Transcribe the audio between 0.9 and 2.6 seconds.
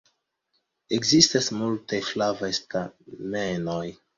Ekzistas multaj flavaj